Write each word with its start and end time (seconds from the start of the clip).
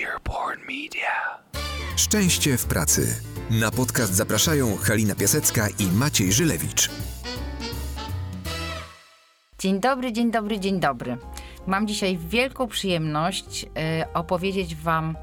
Earborn 0.00 0.60
Media. 0.60 1.38
Szczęście 1.96 2.56
w 2.58 2.66
pracy. 2.66 3.22
Na 3.50 3.70
podcast 3.70 4.14
zapraszają 4.14 4.76
Halina 4.76 5.14
Piasecka 5.14 5.68
i 5.78 5.86
Maciej 5.86 6.32
Żylewicz. 6.32 6.90
Dzień 9.58 9.80
dobry, 9.80 10.12
dzień 10.12 10.30
dobry, 10.30 10.60
dzień 10.60 10.80
dobry. 10.80 11.16
Mam 11.66 11.86
dzisiaj 11.86 12.18
wielką 12.18 12.68
przyjemność 12.68 13.64
y, 13.64 13.68
opowiedzieć 14.14 14.76
Wam 14.76 15.16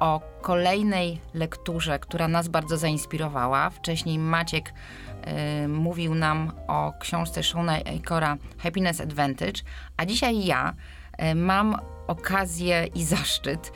o 0.00 0.20
kolejnej 0.42 1.20
lekturze, 1.34 1.98
która 1.98 2.28
nas 2.28 2.48
bardzo 2.48 2.76
zainspirowała. 2.76 3.70
Wcześniej 3.70 4.18
Maciek 4.18 4.72
y, 5.64 5.68
mówił 5.68 6.14
nam 6.14 6.52
o 6.68 6.92
książce 7.00 7.42
Shona 7.42 7.72
Acora 7.76 8.36
Happiness 8.58 9.00
Advantage, 9.00 9.62
a 9.96 10.06
dzisiaj 10.06 10.44
ja 10.44 10.74
y, 11.32 11.34
mam 11.34 11.76
okazję 12.06 12.88
i 12.94 13.04
zaszczyt 13.04 13.72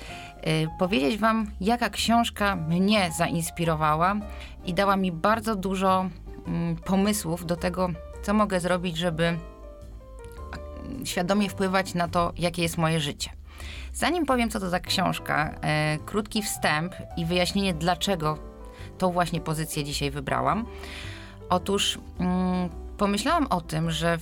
powiedzieć 0.78 1.18
Wam, 1.18 1.50
jaka 1.60 1.90
książka 1.90 2.56
mnie 2.56 3.10
zainspirowała 3.18 4.16
i 4.64 4.74
dała 4.74 4.96
mi 4.96 5.12
bardzo 5.12 5.56
dużo 5.56 6.08
mm, 6.46 6.76
pomysłów 6.76 7.46
do 7.46 7.56
tego, 7.56 7.88
co 8.22 8.34
mogę 8.34 8.60
zrobić, 8.60 8.96
żeby 8.96 9.38
świadomie 11.04 11.48
wpływać 11.48 11.94
na 11.94 12.08
to, 12.08 12.32
jakie 12.38 12.62
jest 12.62 12.78
moje 12.78 13.00
życie. 13.00 13.30
Zanim 13.92 14.26
powiem, 14.26 14.50
co 14.50 14.60
to 14.60 14.70
za 14.70 14.80
książka, 14.80 15.54
e, 15.60 15.98
krótki 16.06 16.42
wstęp 16.42 16.94
i 17.16 17.26
wyjaśnienie, 17.26 17.74
dlaczego 17.74 18.38
tą 18.98 19.12
właśnie 19.12 19.40
pozycję 19.40 19.84
dzisiaj 19.84 20.10
wybrałam. 20.10 20.66
Otóż 21.48 21.98
mm, 22.18 22.68
pomyślałam 22.98 23.46
o 23.46 23.60
tym, 23.60 23.90
że 23.90 24.18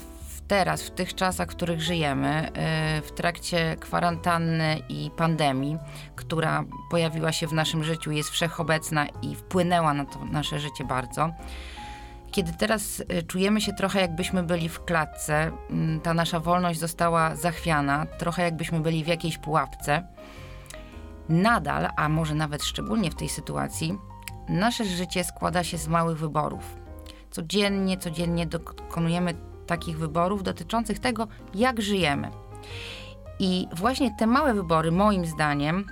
teraz, 0.48 0.82
w 0.82 0.90
tych 0.90 1.14
czasach, 1.14 1.48
w 1.48 1.56
których 1.56 1.82
żyjemy, 1.82 2.28
e, 2.28 3.02
w 3.02 3.12
trakcie 3.12 3.76
kwarantanny 3.80 4.76
i 4.88 5.10
pandemii, 5.16 5.78
która 6.16 6.64
pojawiła 6.90 7.32
się 7.32 7.46
w 7.46 7.52
naszym 7.52 7.84
życiu, 7.84 8.10
jest 8.12 8.30
wszechobecna 8.30 9.06
i 9.22 9.34
wpłynęła 9.34 9.94
na 9.94 10.04
to 10.04 10.24
nasze 10.24 10.60
życie 10.60 10.84
bardzo, 10.84 11.30
kiedy 12.30 12.52
teraz 12.52 13.00
y, 13.00 13.22
czujemy 13.22 13.60
się 13.60 13.72
trochę 13.72 14.00
jakbyśmy 14.00 14.42
byli 14.42 14.68
w 14.68 14.84
klatce, 14.84 15.52
mm, 15.70 16.00
ta 16.00 16.14
nasza 16.14 16.40
wolność 16.40 16.80
została 16.80 17.36
zachwiana, 17.36 18.06
trochę 18.18 18.42
jakbyśmy 18.42 18.80
byli 18.80 19.04
w 19.04 19.06
jakiejś 19.06 19.38
pułapce, 19.38 20.06
nadal, 21.28 21.88
a 21.96 22.08
może 22.08 22.34
nawet 22.34 22.64
szczególnie 22.64 23.10
w 23.10 23.14
tej 23.14 23.28
sytuacji, 23.28 23.98
nasze 24.48 24.84
życie 24.84 25.24
składa 25.24 25.64
się 25.64 25.78
z 25.78 25.88
małych 25.88 26.18
wyborów. 26.18 26.76
Codziennie, 27.30 27.98
codziennie 27.98 28.46
dokonujemy 28.46 29.34
takich 29.66 29.98
wyborów 29.98 30.42
dotyczących 30.42 30.98
tego, 30.98 31.28
jak 31.54 31.82
żyjemy. 31.82 32.30
I 33.38 33.68
właśnie 33.72 34.16
te 34.18 34.26
małe 34.26 34.54
wybory, 34.54 34.92
moim 34.92 35.26
zdaniem, 35.26 35.86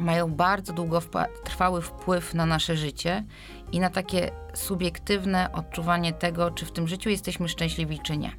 mają 0.00 0.34
bardzo 0.34 0.72
długotrwały 0.72 1.82
wpływ 1.82 2.34
na 2.34 2.46
nasze 2.46 2.76
życie 2.76 3.24
i 3.72 3.80
na 3.80 3.90
takie 3.90 4.30
subiektywne 4.54 5.52
odczuwanie 5.52 6.12
tego, 6.12 6.50
czy 6.50 6.66
w 6.66 6.72
tym 6.72 6.88
życiu 6.88 7.10
jesteśmy 7.10 7.48
szczęśliwi, 7.48 8.00
czy 8.02 8.16
nie. 8.16 8.32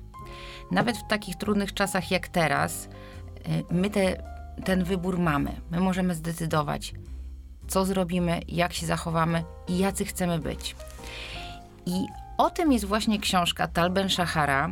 Nawet 0.71 0.97
w 0.97 1.07
takich 1.07 1.35
trudnych 1.35 1.73
czasach 1.73 2.11
jak 2.11 2.27
teraz, 2.27 2.85
y, 2.85 3.73
my 3.73 3.89
te, 3.89 4.23
ten 4.65 4.83
wybór 4.83 5.19
mamy. 5.19 5.61
My 5.71 5.79
możemy 5.79 6.15
zdecydować, 6.15 6.93
co 7.67 7.85
zrobimy, 7.85 8.39
jak 8.47 8.73
się 8.73 8.85
zachowamy 8.85 9.43
i 9.67 9.77
jacy 9.77 10.05
chcemy 10.05 10.39
być. 10.39 10.75
I 11.85 12.05
o 12.39 12.49
tym 12.49 12.71
jest 12.71 12.85
właśnie 12.85 13.19
książka 13.19 13.67
Talben 13.67 14.09
Shahara. 14.09 14.69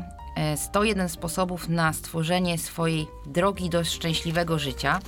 101 0.56 1.06
y, 1.06 1.10
sposobów 1.10 1.70
na 1.70 1.94
stworzenie 1.94 2.58
swojej 2.58 3.08
drogi 3.26 3.70
do 3.70 3.84
szczęśliwego 3.84 4.60
życia. 4.60 5.00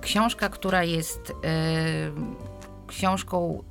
Książka, 0.00 0.48
która 0.48 0.84
jest 0.84 1.28
yy, 1.28 1.36
książką 2.86 3.64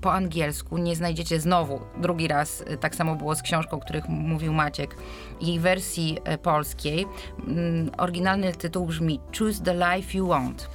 po 0.00 0.12
angielsku 0.12 0.78
nie 0.78 0.96
znajdziecie 0.96 1.40
znowu, 1.40 1.80
drugi 1.96 2.28
raz, 2.28 2.60
y, 2.60 2.76
tak 2.76 2.94
samo 2.94 3.16
było 3.16 3.34
z 3.34 3.42
książką, 3.42 3.76
o 3.76 3.80
których 3.80 4.08
mówił 4.08 4.52
Maciek, 4.52 4.96
jej 5.40 5.60
wersji 5.60 6.18
polskiej. 6.42 7.06
Mm, 7.46 7.90
oryginalny 7.98 8.52
tytuł 8.52 8.86
brzmi 8.86 9.20
Choose 9.38 9.64
the 9.64 9.74
Life 9.74 10.18
You 10.18 10.26
Want. 10.26 10.70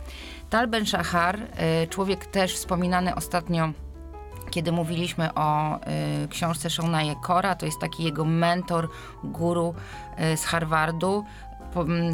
Tal 0.49 0.67
Ben 0.67 0.85
Shahar, 0.85 1.39
człowiek 1.89 2.25
też 2.25 2.55
wspominany 2.55 3.15
ostatnio 3.15 3.73
kiedy 4.53 4.71
mówiliśmy 4.71 5.33
o 5.33 5.75
y, 5.75 6.27
książce 6.27 6.69
Shona 6.69 6.99
Cora, 7.23 7.55
to 7.55 7.65
jest 7.65 7.79
taki 7.79 8.03
jego 8.03 8.25
mentor, 8.25 8.89
guru 9.23 9.75
y, 10.33 10.37
z 10.37 10.45
Harvardu, 10.45 11.25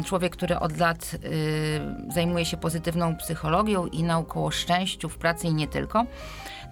człowiek, 0.04 0.32
który 0.32 0.58
od 0.58 0.78
lat 0.78 1.14
y, 1.14 2.12
zajmuje 2.14 2.44
się 2.44 2.56
pozytywną 2.56 3.16
psychologią 3.16 3.86
i 3.86 4.02
nauką 4.02 4.46
o 4.46 4.50
szczęściu 4.50 5.08
w 5.08 5.18
pracy 5.18 5.46
i 5.46 5.54
nie 5.54 5.68
tylko. 5.68 6.04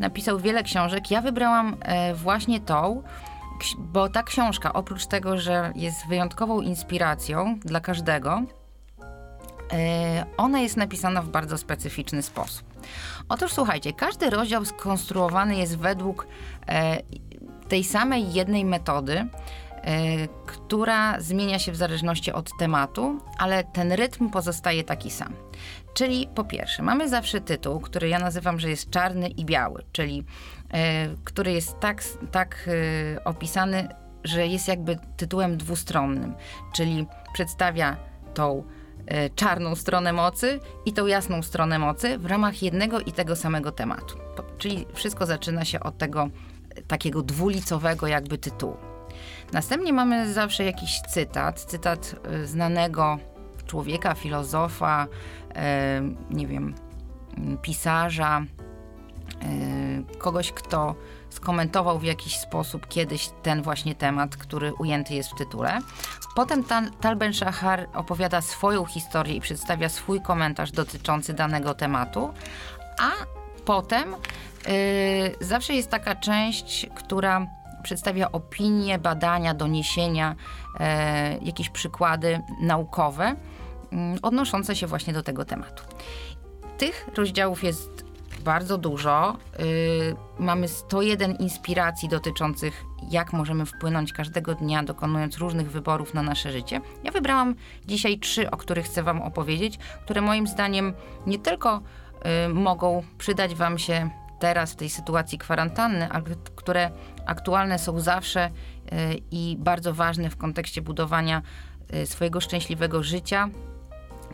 Napisał 0.01 0.39
wiele 0.39 0.63
książek. 0.63 1.11
Ja 1.11 1.21
wybrałam 1.21 1.75
y, 2.13 2.15
właśnie 2.15 2.61
tą, 2.61 3.03
bo 3.79 4.09
ta 4.09 4.23
książka, 4.23 4.73
oprócz 4.73 5.07
tego, 5.07 5.39
że 5.39 5.73
jest 5.75 6.07
wyjątkową 6.09 6.61
inspiracją 6.61 7.59
dla 7.59 7.81
każdego, 7.81 8.43
y, 8.43 9.07
ona 10.37 10.61
jest 10.61 10.77
napisana 10.77 11.23
w 11.23 11.29
bardzo 11.29 11.59
specyficzny 11.59 12.23
sposób. 12.23 12.68
Otóż 13.29 13.53
słuchajcie, 13.53 13.93
każdy 13.93 14.31
rozdział 14.31 14.65
skonstruowany 14.65 15.57
jest 15.57 15.79
według 15.79 16.27
e, 16.69 17.03
tej 17.69 17.85
samej 17.85 18.33
jednej 18.33 18.65
metody, 18.65 19.29
E, 19.83 20.29
która 20.47 21.21
zmienia 21.21 21.59
się 21.59 21.73
w 21.73 21.77
zależności 21.77 22.33
od 22.33 22.51
tematu, 22.59 23.21
ale 23.39 23.65
ten 23.65 23.93
rytm 23.93 24.31
pozostaje 24.31 24.85
taki 24.85 25.11
sam. 25.11 25.33
Czyli 25.95 26.29
po 26.35 26.45
pierwsze, 26.45 26.83
mamy 26.83 27.09
zawsze 27.09 27.41
tytuł, 27.41 27.81
który 27.81 28.09
ja 28.09 28.19
nazywam, 28.19 28.61
że 28.61 28.71
jest 28.71 28.91
czarny 28.91 29.29
i 29.29 29.45
biały, 29.45 29.85
czyli 29.93 30.25
e, 30.73 31.09
który 31.25 31.53
jest 31.53 31.81
tak, 31.81 32.03
tak 32.31 32.69
e, 33.15 33.25
opisany, 33.25 33.89
że 34.25 34.47
jest 34.47 34.69
jakby 34.69 34.99
tytułem 35.17 35.57
dwustronnym, 35.57 36.35
czyli 36.75 37.07
przedstawia 37.33 37.97
tą 38.35 38.65
czarną 39.35 39.75
stronę 39.75 40.13
mocy 40.13 40.61
i 40.87 40.93
tą 40.93 41.07
jasną 41.07 41.43
stronę 41.43 41.79
mocy 41.79 42.19
w 42.19 42.27
ramach 42.27 42.63
jednego 42.63 43.01
i 43.01 43.13
tego 43.13 43.37
samego 43.37 43.73
tematu. 43.73 44.19
Czyli 44.59 44.87
wszystko 44.95 45.27
zaczyna 45.27 45.65
się 45.65 45.81
od 45.81 45.99
tego 45.99 46.29
takiego 46.89 47.23
dwulicowego 47.23 48.07
jakby 48.07 48.39
tytułu. 48.39 48.77
Następnie 49.53 49.93
mamy 49.93 50.33
zawsze 50.33 50.65
jakiś 50.65 51.01
cytat, 51.01 51.61
cytat 51.61 52.15
y, 52.33 52.47
znanego 52.47 53.19
człowieka, 53.67 54.15
filozofa, 54.15 55.07
nie 56.31 56.47
wiem, 56.47 56.75
pisarza, 57.63 58.45
kogoś, 60.19 60.53
kto 60.53 60.95
skomentował 61.39 61.99
w 61.99 62.05
jakiś 62.05 62.37
sposób 62.37 62.89
kiedyś 62.89 63.31
ten 63.43 63.63
właśnie 63.63 63.95
temat, 63.95 64.37
który 64.37 64.75
ujęty 64.75 65.15
jest 65.15 65.31
w 65.31 65.35
tytule. 65.35 65.79
Potem 66.35 66.65
Tal 67.01 67.17
Ben 67.17 67.35
Shahar 67.35 67.89
opowiada 67.95 68.41
swoją 68.41 68.85
historię 68.85 69.35
i 69.35 69.41
przedstawia 69.41 69.89
swój 69.89 70.21
komentarz 70.21 70.71
dotyczący 70.71 71.35
danego 71.35 71.75
tematu, 71.75 72.31
a 72.99 73.11
potem 73.65 74.11
yy, 74.11 75.47
zawsze 75.47 75.75
jest 75.75 75.91
taka 75.91 76.15
część, 76.15 76.87
która 76.95 77.47
przedstawia 77.83 78.33
opinie, 78.33 78.99
badania, 78.99 79.55
doniesienia, 79.55 80.35
e, 80.81 81.39
jakieś 81.43 81.71
przykłady 81.71 82.41
naukowe 82.61 83.37
mm, 83.93 84.19
odnoszące 84.23 84.77
się 84.77 84.87
właśnie 84.87 85.13
do 85.13 85.23
tego 85.23 85.45
tematu. 85.45 85.83
Tych 86.79 87.09
rozdziałów 87.17 87.65
jest 87.65 88.08
bardzo 88.49 88.79
dużo. 88.79 89.37
Y, 89.61 90.17
mamy 90.39 90.69
101 90.69 91.33
inspiracji 91.33 92.09
dotyczących, 92.09 92.85
jak 93.11 93.33
możemy 93.33 93.67
wpłynąć 93.67 94.13
każdego 94.13 94.55
dnia, 94.55 94.83
dokonując 94.83 95.39
różnych 95.39 95.71
wyborów 95.71 96.15
na 96.15 96.23
nasze 96.23 96.53
życie. 96.53 96.81
Ja 97.05 97.13
wybrałam 97.13 97.55
dzisiaj 97.87 98.19
trzy, 98.19 98.51
o 98.51 98.57
których 98.57 98.87
chcę 98.87 99.03
Wam 99.03 99.23
opowiedzieć, 99.23 99.79
które 100.05 100.21
moim 100.21 100.47
zdaniem 100.47 100.95
nie 101.27 101.39
tylko 101.39 101.81
y, 102.47 102.49
mogą 102.49 103.03
przydać 103.19 103.55
Wam 103.55 103.79
się 103.79 104.11
teraz 104.39 104.73
w 104.73 104.77
tej 104.77 104.91
sytuacji 104.91 105.39
kwarantanny, 105.39 106.09
ale 106.11 106.25
które 106.57 106.91
aktualne 107.27 107.79
są 107.79 108.01
zawsze 108.01 108.41
e, 108.41 108.51
i 109.31 109.57
bardzo 109.59 109.95
ważne 109.95 110.31
w 110.31 110.37
kontekście 110.37 110.83
budowania 110.83 111.43
e, 111.91 112.07
swojego 112.07 112.41
szczęśliwego 112.41 113.03
życia 113.03 113.49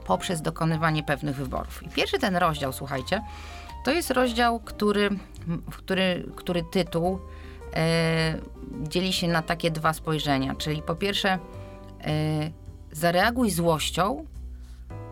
poprzez 0.07 0.43
dokonywanie 0.43 1.03
pewnych 1.03 1.37
wyborów. 1.37 1.83
I 1.83 1.89
pierwszy 1.89 2.19
ten 2.19 2.37
rozdział, 2.37 2.73
słuchajcie, 2.73 3.23
to 3.85 3.91
jest 3.91 4.11
rozdział, 4.11 4.61
który, 4.61 5.11
który, 5.71 6.27
który 6.37 6.63
tytuł 6.63 7.19
e, 7.77 8.39
dzieli 8.83 9.13
się 9.13 9.29
na 9.29 9.43
takie 9.43 9.71
dwa 9.71 9.93
spojrzenia. 9.93 10.55
Czyli 10.55 10.83
po 10.83 10.95
pierwsze, 10.95 11.29
e, 11.31 11.39
zareaguj 12.93 13.51
złością, 13.51 14.25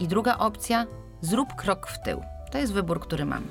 i 0.00 0.08
druga 0.08 0.38
opcja, 0.38 0.86
zrób 1.20 1.54
krok 1.54 1.86
w 1.86 2.02
tył. 2.02 2.22
To 2.52 2.58
jest 2.58 2.72
wybór, 2.72 3.00
który 3.00 3.24
mamy. 3.24 3.46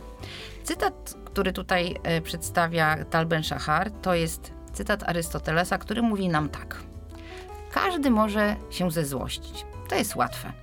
Cytat, 0.64 1.16
który 1.26 1.54
tutaj 1.54 1.96
e, 2.04 2.22
przedstawia 2.22 3.06
Talben 3.06 3.44
Shahar, 3.44 3.92
to 3.92 4.14
jest 4.14 4.52
cytat 4.74 5.04
Arystotelesa, 5.04 5.78
który 5.78 6.02
mówi 6.02 6.30
nam 6.30 6.50
tak. 6.50 6.78
Każdy 7.72 8.10
może 8.10 8.56
się 8.70 8.92
zezłościć. 8.92 9.66
To 9.90 9.96
jest 9.96 10.16
łatwe. 10.16 10.54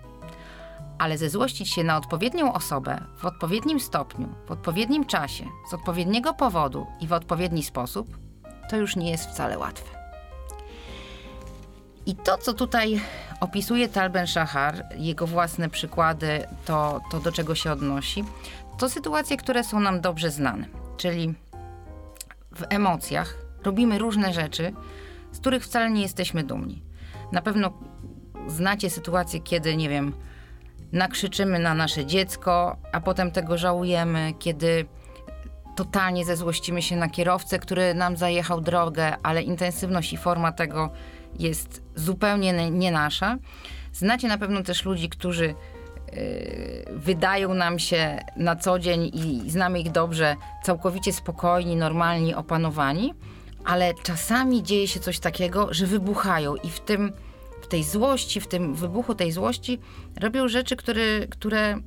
Ale 0.98 1.18
zezłościć 1.18 1.68
się 1.68 1.84
na 1.84 1.96
odpowiednią 1.96 2.52
osobę 2.52 3.00
w 3.16 3.24
odpowiednim 3.24 3.80
stopniu, 3.80 4.28
w 4.46 4.50
odpowiednim 4.50 5.04
czasie, 5.04 5.44
z 5.70 5.74
odpowiedniego 5.74 6.34
powodu 6.34 6.86
i 7.00 7.06
w 7.06 7.12
odpowiedni 7.12 7.62
sposób, 7.62 8.18
to 8.70 8.76
już 8.76 8.96
nie 8.96 9.10
jest 9.10 9.30
wcale 9.30 9.58
łatwe. 9.58 9.98
I 12.06 12.14
to, 12.14 12.38
co 12.38 12.54
tutaj 12.54 13.00
opisuje 13.40 13.88
Talben 13.88 14.26
Shahar, 14.26 14.84
jego 14.96 15.26
własne 15.26 15.68
przykłady, 15.68 16.46
to, 16.64 17.00
to 17.10 17.20
do 17.20 17.32
czego 17.32 17.54
się 17.54 17.72
odnosi, 17.72 18.24
to 18.78 18.88
sytuacje, 18.88 19.36
które 19.36 19.64
są 19.64 19.80
nam 19.80 20.00
dobrze 20.00 20.30
znane. 20.30 20.66
Czyli 20.96 21.34
w 22.54 22.64
emocjach 22.68 23.34
robimy 23.64 23.98
różne 23.98 24.32
rzeczy, 24.32 24.72
z 25.32 25.38
których 25.38 25.64
wcale 25.64 25.90
nie 25.90 26.02
jesteśmy 26.02 26.44
dumni. 26.44 26.82
Na 27.32 27.42
pewno 27.42 27.72
znacie 28.46 28.90
sytuację, 28.90 29.40
kiedy, 29.40 29.76
nie 29.76 29.88
wiem, 29.88 30.12
nakrzyczymy 30.92 31.58
na 31.58 31.74
nasze 31.74 32.06
dziecko, 32.06 32.76
a 32.92 33.00
potem 33.00 33.30
tego 33.30 33.58
żałujemy, 33.58 34.32
kiedy 34.38 34.86
totalnie 35.76 36.24
zezłościmy 36.24 36.82
się 36.82 36.96
na 36.96 37.08
kierowcę, 37.08 37.58
który 37.58 37.94
nam 37.94 38.16
zajechał 38.16 38.60
drogę, 38.60 39.16
ale 39.22 39.42
intensywność 39.42 40.12
i 40.12 40.16
forma 40.16 40.52
tego 40.52 40.90
jest 41.38 41.82
zupełnie 41.94 42.70
nie 42.70 42.90
nasza. 42.90 43.36
Znacie 43.92 44.28
na 44.28 44.38
pewno 44.38 44.62
też 44.62 44.84
ludzi, 44.84 45.08
którzy 45.08 45.46
yy, 45.46 46.84
wydają 46.90 47.54
nam 47.54 47.78
się 47.78 48.18
na 48.36 48.56
co 48.56 48.78
dzień 48.78 49.10
i 49.14 49.50
znamy 49.50 49.80
ich 49.80 49.90
dobrze, 49.90 50.36
całkowicie 50.64 51.12
spokojni, 51.12 51.76
normalni, 51.76 52.34
opanowani, 52.34 53.14
ale 53.64 53.94
czasami 54.02 54.62
dzieje 54.62 54.88
się 54.88 55.00
coś 55.00 55.18
takiego, 55.18 55.68
że 55.70 55.86
wybuchają 55.86 56.56
i 56.56 56.70
w 56.70 56.80
tym 56.80 57.12
tej 57.68 57.84
złości, 57.84 58.40
w 58.40 58.46
tym 58.46 58.74
wybuchu 58.74 59.14
tej 59.14 59.32
złości 59.32 59.78
robią 60.20 60.48
rzeczy, 60.48 60.76
które, 60.76 61.26
które 61.30 61.80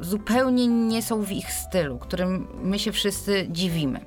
zupełnie 0.00 0.66
nie 0.66 1.02
są 1.02 1.22
w 1.22 1.32
ich 1.32 1.52
stylu, 1.52 1.98
którym 1.98 2.46
my 2.62 2.78
się 2.78 2.92
wszyscy 2.92 3.46
dziwimy. 3.50 4.00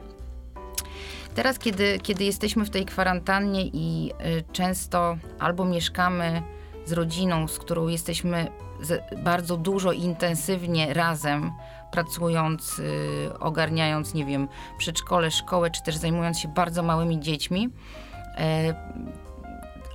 Teraz, 1.36 1.60
kiedy, 1.60 2.00
kiedy 2.04 2.24
jesteśmy 2.24 2.66
w 2.66 2.70
tej 2.70 2.86
kwarantannie 2.86 3.66
i 3.66 4.12
y, 4.12 4.44
często 4.52 5.18
albo 5.40 5.66
mieszkamy 5.66 6.44
z 6.86 6.92
rodziną, 6.92 7.48
z 7.48 7.60
którą 7.60 7.88
jesteśmy 7.88 8.48
bardzo 9.24 9.58
dużo 9.58 9.92
intensywnie 9.92 10.94
razem, 10.94 11.52
pracując, 11.92 12.80
y, 12.80 13.40
ogarniając, 13.40 14.14
nie 14.14 14.26
wiem, 14.26 14.48
przedszkole, 14.78 15.32
szkołę, 15.32 15.72
czy 15.72 15.84
też 15.84 15.96
zajmując 15.96 16.40
się 16.40 16.48
bardzo 16.48 16.84
małymi 16.84 17.20
dziećmi, 17.20 17.70
y, 17.70 19.04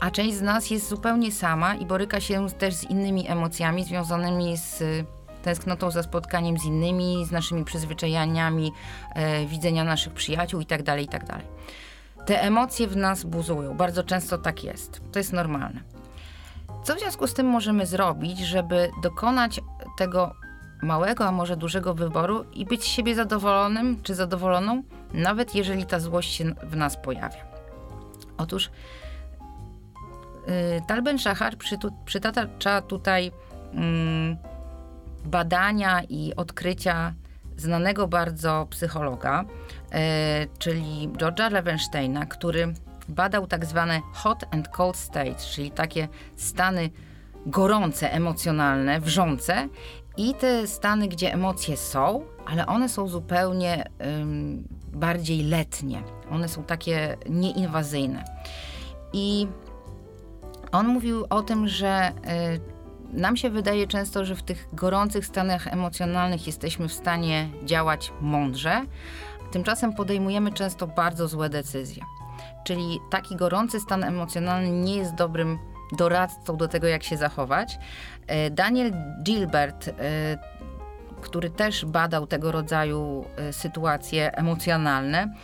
a 0.01 0.11
część 0.11 0.37
z 0.37 0.43
nas 0.43 0.71
jest 0.71 0.89
zupełnie 0.89 1.33
sama 1.33 1.75
i 1.75 1.87
boryka 1.87 2.21
się 2.21 2.47
też 2.51 2.75
z 2.75 2.85
innymi 2.85 3.29
emocjami 3.29 3.85
związanymi 3.85 4.57
z 4.57 4.83
tęsknotą 5.43 5.91
za 5.91 6.03
spotkaniem 6.03 6.59
z 6.59 6.65
innymi, 6.65 7.27
z 7.27 7.31
naszymi 7.31 7.65
przyzwyczajeniami, 7.65 8.73
e, 9.15 9.47
widzenia 9.47 9.85
naszych 9.85 10.13
przyjaciół 10.13 10.61
itd., 10.61 10.85
tak 10.85 11.01
itd. 11.01 11.27
Tak 11.27 11.43
Te 12.27 12.43
emocje 12.43 12.89
w 12.89 12.97
nas 12.97 13.25
buzują. 13.25 13.77
Bardzo 13.77 14.03
często 14.05 14.39
tak 14.39 14.65
jest. 14.65 15.01
To 15.13 15.19
jest 15.19 15.33
normalne. 15.33 15.81
Co 16.83 16.95
w 16.95 16.99
związku 16.99 17.27
z 17.27 17.35
tym 17.35 17.47
możemy 17.47 17.87
zrobić, 17.87 18.39
żeby 18.39 18.91
dokonać 19.03 19.61
tego 19.99 20.35
małego, 20.83 21.27
a 21.27 21.33
może 21.33 21.57
dużego 21.57 21.95
wyboru 21.95 22.45
i 22.55 22.65
być 22.65 22.83
z 22.83 22.87
siebie 22.87 23.15
zadowolonym 23.15 24.03
czy 24.03 24.15
zadowoloną, 24.15 24.83
nawet 25.13 25.55
jeżeli 25.55 25.87
ta 25.87 26.01
złość 26.01 26.35
się 26.35 26.45
w 26.63 26.77
nas 26.77 26.97
pojawia? 26.97 27.45
Otóż 28.39 28.71
yy, 30.49 30.81
Talben 30.87 31.19
Shahar 31.19 31.57
przytacza 32.05 32.83
tutaj 32.83 33.33
yy, 33.73 34.37
badania 35.25 36.03
i 36.09 36.33
odkrycia 36.37 37.15
znanego 37.57 38.09
bardzo 38.09 38.67
psychologa, 38.71 39.45
e, 39.93 40.47
czyli 40.59 41.09
George'a 41.09 41.53
Levensteina, 41.53 42.27
który 42.27 42.73
badał 43.09 43.47
tak 43.47 43.65
zwane 43.67 44.01
hot 44.13 44.45
and 44.51 44.69
cold 44.69 44.97
states, 44.97 45.47
czyli 45.47 45.71
takie 45.71 46.09
stany 46.37 46.91
gorące, 47.47 48.13
emocjonalne, 48.13 49.01
wrzące 49.01 49.69
i 50.17 50.35
te 50.35 50.67
stany, 50.67 51.09
gdzie 51.09 51.33
emocje 51.33 51.77
są, 51.77 52.25
ale 52.47 52.67
one 52.67 52.89
są 52.89 53.09
zupełnie 53.09 53.85
bardziej 54.93 55.43
letnie. 55.43 56.03
One 56.31 56.49
są 56.49 56.65
takie 56.65 57.17
nieinwazyjne. 57.29 58.25
I 59.13 59.47
on 60.73 60.89
mówił 60.89 61.27
o 61.31 61.43
tym, 61.43 61.69
że 61.69 62.13
y, 63.15 63.19
nam 63.19 63.37
się 63.37 63.51
wydaje 63.51 63.87
często, 63.87 64.25
że 64.25 64.37
w 64.37 64.43
tych 64.43 64.69
gorących 64.73 65.27
stanach 65.27 65.67
emocjonalnych 65.67 66.47
jesteśmy 66.47 66.89
w 66.89 66.93
stanie 66.93 67.49
działać 67.65 68.13
mądrze, 68.21 68.83
tymczasem 69.53 69.93
podejmujemy 69.93 70.53
często 70.53 70.87
bardzo 70.87 71.29
złe 71.29 71.49
decyzje. 71.49 72.03
Czyli 72.65 72.99
taki 73.11 73.37
gorący 73.37 73.81
stan 73.81 74.05
emocjonalny 74.05 74.71
nie 74.71 74.97
jest 74.97 75.15
dobrym 75.15 75.59
doradcą 75.93 76.57
do 76.57 76.69
tego, 76.69 76.87
jak 76.87 77.03
się 77.03 77.17
zachować. 77.17 77.79
E, 78.27 78.51
Daniel 78.51 78.93
Gilbert 79.23 79.89
e, 79.89 79.93
który 81.21 81.51
też 81.51 81.85
badał 81.85 82.27
tego 82.27 82.53
rodzaju 82.53 83.25
e, 83.37 83.53
sytuacje 83.53 84.33
emocjonalne, 84.37 85.35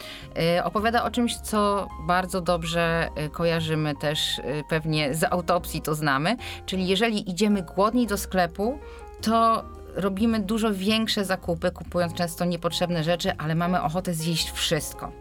e, 0.56 0.64
opowiada 0.64 1.04
o 1.04 1.10
czymś, 1.10 1.36
co 1.36 1.88
bardzo 2.06 2.40
dobrze 2.40 3.08
e, 3.16 3.28
kojarzymy 3.28 3.94
też 3.94 4.40
pewnie 4.68 5.14
z 5.14 5.24
autopsji 5.24 5.82
to 5.82 5.94
znamy, 5.94 6.36
czyli 6.66 6.86
jeżeli 6.86 7.30
idziemy 7.30 7.62
głodni 7.62 8.06
do 8.06 8.18
sklepu, 8.18 8.78
to 9.22 9.64
robimy 9.94 10.40
dużo 10.40 10.74
większe 10.74 11.24
zakupy, 11.24 11.70
kupując 11.70 12.14
często 12.14 12.44
niepotrzebne 12.44 13.04
rzeczy, 13.04 13.32
ale 13.38 13.54
mamy 13.54 13.82
ochotę 13.82 14.14
zjeść 14.14 14.50
wszystko. 14.50 15.12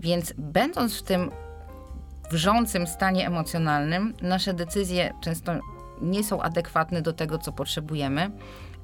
Więc 0.00 0.32
będąc 0.38 0.98
w 0.98 1.02
tym 1.02 1.30
wrzącym 2.30 2.86
stanie 2.86 3.26
emocjonalnym, 3.26 4.14
nasze 4.22 4.54
decyzje 4.54 5.14
często 5.20 5.52
nie 6.02 6.24
są 6.24 6.42
adekwatne 6.42 7.02
do 7.02 7.12
tego, 7.12 7.38
co 7.38 7.52
potrzebujemy. 7.52 8.30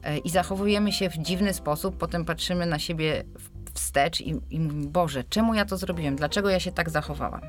E, 0.02 0.19
i 0.19 0.31
zachowujemy 0.31 0.93
się 0.93 1.10
w 1.10 1.19
dziwny 1.19 1.54
sposób, 1.54 1.96
potem 1.96 2.25
patrzymy 2.25 2.66
na 2.66 2.78
siebie 2.78 3.25
wstecz 3.75 4.20
i, 4.20 4.40
i 4.50 4.60
mówimy, 4.60 4.87
Boże, 4.87 5.25
czemu 5.25 5.54
ja 5.54 5.64
to 5.64 5.76
zrobiłem? 5.76 6.16
Dlaczego 6.16 6.50
ja 6.50 6.60
się 6.60 6.72
tak 6.72 6.90
zachowałam? 6.90 7.40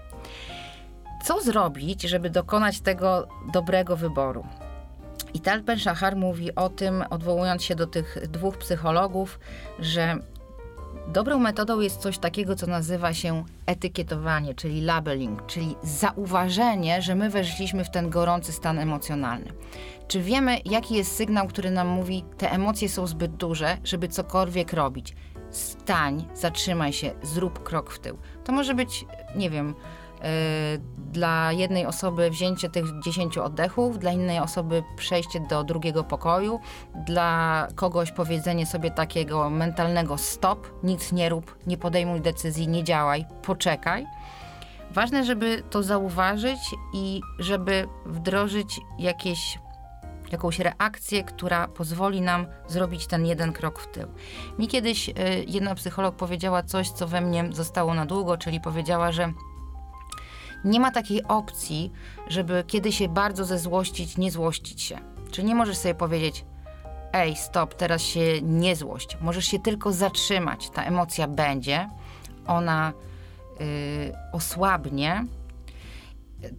Co 1.23 1.41
zrobić, 1.41 2.01
żeby 2.01 2.29
dokonać 2.29 2.79
tego 2.79 3.27
dobrego 3.53 3.97
wyboru? 3.97 4.45
I 5.33 5.39
Tal 5.39 5.61
Ben 5.61 5.79
Shahar 5.79 6.15
mówi 6.15 6.55
o 6.55 6.69
tym, 6.69 7.03
odwołując 7.09 7.63
się 7.63 7.75
do 7.75 7.87
tych 7.87 8.17
dwóch 8.29 8.57
psychologów, 8.57 9.39
że 9.79 10.17
dobrą 11.07 11.39
metodą 11.39 11.79
jest 11.79 12.01
coś 12.01 12.17
takiego, 12.17 12.55
co 12.55 12.67
nazywa 12.67 13.13
się 13.13 13.43
etykietowanie, 13.65 14.53
czyli 14.53 14.81
labeling, 14.81 15.45
czyli 15.45 15.75
zauważenie, 15.83 17.01
że 17.01 17.15
my 17.15 17.29
weszliśmy 17.29 17.85
w 17.85 17.89
ten 17.89 18.09
gorący 18.09 18.51
stan 18.51 18.79
emocjonalny. 18.79 19.53
Czy 20.07 20.21
wiemy, 20.21 20.57
jaki 20.65 20.95
jest 20.95 21.15
sygnał, 21.15 21.47
który 21.47 21.71
nam 21.71 21.87
mówi, 21.87 22.23
te 22.37 22.51
emocje 22.51 22.89
są 22.89 23.07
zbyt 23.07 23.35
duże, 23.35 23.77
żeby 23.83 24.07
cokolwiek 24.07 24.73
robić? 24.73 25.15
Stań, 25.49 26.27
zatrzymaj 26.33 26.93
się, 26.93 27.11
zrób 27.23 27.63
krok 27.63 27.91
w 27.91 27.99
tył. 27.99 28.17
To 28.43 28.51
może 28.51 28.73
być, 28.73 29.05
nie 29.35 29.49
wiem, 29.49 29.75
dla 30.97 31.51
jednej 31.51 31.85
osoby 31.85 32.29
wzięcie 32.29 32.69
tych 32.69 32.85
10 32.99 33.37
oddechów, 33.37 33.99
dla 33.99 34.11
innej 34.11 34.39
osoby 34.39 34.83
przejście 34.97 35.39
do 35.39 35.63
drugiego 35.63 36.03
pokoju, 36.03 36.59
dla 36.95 37.67
kogoś 37.75 38.11
powiedzenie 38.11 38.65
sobie 38.65 38.91
takiego 38.91 39.49
mentalnego 39.49 40.17
stop, 40.17 40.83
nic 40.83 41.11
nie 41.11 41.29
rób, 41.29 41.57
nie 41.67 41.77
podejmuj 41.77 42.21
decyzji, 42.21 42.67
nie 42.67 42.83
działaj, 42.83 43.25
poczekaj. 43.41 44.05
Ważne, 44.91 45.25
żeby 45.25 45.63
to 45.69 45.83
zauważyć 45.83 46.59
i 46.93 47.21
żeby 47.39 47.87
wdrożyć 48.05 48.79
jakieś 48.99 49.59
jakąś 50.31 50.59
reakcję, 50.59 51.23
która 51.23 51.67
pozwoli 51.67 52.21
nam 52.21 52.45
zrobić 52.67 53.07
ten 53.07 53.25
jeden 53.25 53.53
krok 53.53 53.79
w 53.79 53.87
tył. 53.87 54.07
Mi 54.59 54.67
kiedyś 54.67 55.09
y, 55.09 55.13
jedna 55.47 55.75
psycholog 55.75 56.15
powiedziała 56.15 56.63
coś, 56.63 56.89
co 56.89 57.07
we 57.07 57.21
mnie 57.21 57.49
zostało 57.51 57.93
na 57.93 58.05
długo, 58.05 58.37
czyli 58.37 58.61
powiedziała, 58.61 59.11
że 59.11 59.33
nie 60.65 60.79
ma 60.79 60.91
takiej 60.91 61.23
opcji, 61.23 61.91
żeby 62.27 62.63
kiedy 62.67 62.91
się 62.91 63.07
bardzo 63.07 63.45
zezłościć, 63.45 64.17
nie 64.17 64.31
złościć 64.31 64.81
się. 64.81 64.97
Czyli 65.31 65.47
nie 65.47 65.55
możesz 65.55 65.77
sobie 65.77 65.95
powiedzieć, 65.95 66.45
ej, 67.13 67.35
stop, 67.35 67.73
teraz 67.73 68.01
się 68.01 68.41
nie 68.41 68.75
złość. 68.75 69.17
Możesz 69.21 69.45
się 69.45 69.59
tylko 69.59 69.91
zatrzymać. 69.91 70.69
Ta 70.69 70.83
emocja 70.83 71.27
będzie, 71.27 71.89
ona 72.47 72.93
yy, 73.59 73.65
osłabnie, 74.31 75.25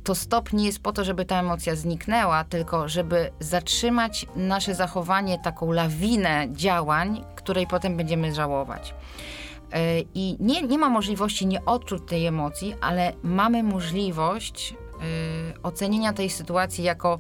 to 0.05 0.15
stop 0.15 0.53
nie 0.53 0.67
jest 0.67 0.83
po 0.83 0.93
to, 0.93 1.05
żeby 1.05 1.25
ta 1.25 1.41
emocja 1.41 1.77
zniknęła, 1.77 2.45
tylko 2.45 2.89
żeby 2.89 3.31
zatrzymać 3.41 4.27
nasze 4.37 4.75
zachowanie, 4.75 5.39
taką 5.39 5.73
lawinę 5.73 6.47
działań, 6.53 7.25
której 7.37 7.67
potem 7.67 7.97
będziemy 7.97 8.35
żałować. 8.35 8.95
E, 9.75 10.01
I 10.15 10.37
nie, 10.41 10.63
nie 10.63 10.79
ma 10.79 10.89
możliwości 10.89 11.47
nie 11.47 11.65
odczuć 11.65 12.03
tej 12.07 12.27
emocji, 12.27 12.75
ale 12.81 13.13
mamy 13.23 13.63
możliwość 13.63 14.75
y, 15.55 15.63
ocenienia 15.63 16.13
tej 16.13 16.31
sytuacji 16.31 16.85
jako 16.85 17.19